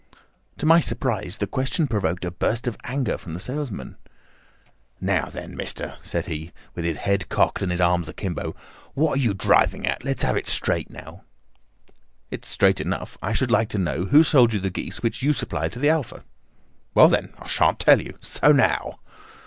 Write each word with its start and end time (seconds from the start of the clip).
To 0.57 0.65
my 0.65 0.79
surprise 0.79 1.37
the 1.37 1.45
question 1.45 1.85
provoked 1.85 2.25
a 2.25 2.31
burst 2.31 2.65
of 2.65 2.75
anger 2.85 3.19
from 3.19 3.35
the 3.35 3.39
salesman. 3.39 3.97
"Now, 4.99 5.25
then, 5.27 5.55
mister," 5.55 5.97
said 6.01 6.25
he, 6.25 6.51
with 6.73 6.85
his 6.85 6.97
head 6.97 7.29
cocked 7.29 7.61
and 7.61 7.69
his 7.69 7.81
arms 7.81 8.09
akimbo, 8.09 8.55
"what 8.95 9.19
are 9.19 9.21
you 9.21 9.35
driving 9.35 9.85
at? 9.85 10.03
Let's 10.03 10.23
have 10.23 10.35
it 10.37 10.47
straight, 10.47 10.89
now." 10.89 11.21
"It 12.31 12.45
is 12.45 12.49
straight 12.49 12.81
enough. 12.81 13.15
I 13.21 13.33
should 13.33 13.51
like 13.51 13.69
to 13.69 13.77
know 13.77 14.05
who 14.05 14.23
sold 14.23 14.53
you 14.53 14.59
the 14.59 14.71
geese 14.71 15.03
which 15.03 15.21
you 15.21 15.33
supplied 15.33 15.71
to 15.73 15.79
the 15.79 15.89
Alpha." 15.91 16.23
"Well 16.95 17.07
then, 17.07 17.33
I 17.37 17.45
shan't 17.45 17.77
tell 17.77 18.01
you. 18.01 18.17
So 18.21 18.51
now!" 18.51 19.01